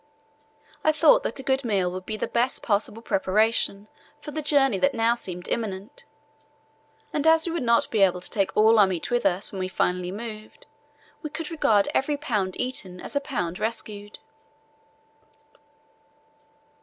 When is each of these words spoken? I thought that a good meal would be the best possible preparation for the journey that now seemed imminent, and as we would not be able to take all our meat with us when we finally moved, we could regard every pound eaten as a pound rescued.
I 0.83 0.91
thought 0.91 1.21
that 1.21 1.37
a 1.39 1.43
good 1.43 1.63
meal 1.63 1.91
would 1.91 2.07
be 2.07 2.17
the 2.17 2.25
best 2.25 2.63
possible 2.63 3.03
preparation 3.03 3.87
for 4.19 4.31
the 4.31 4.41
journey 4.41 4.79
that 4.79 4.95
now 4.95 5.13
seemed 5.13 5.47
imminent, 5.47 6.05
and 7.13 7.27
as 7.27 7.45
we 7.45 7.51
would 7.51 7.61
not 7.61 7.91
be 7.91 8.01
able 8.01 8.19
to 8.19 8.29
take 8.31 8.49
all 8.57 8.79
our 8.79 8.87
meat 8.87 9.11
with 9.11 9.27
us 9.27 9.51
when 9.51 9.59
we 9.59 9.67
finally 9.67 10.11
moved, 10.11 10.65
we 11.21 11.29
could 11.29 11.51
regard 11.51 11.87
every 11.93 12.17
pound 12.17 12.59
eaten 12.59 12.99
as 12.99 13.15
a 13.15 13.21
pound 13.21 13.59
rescued. 13.59 14.17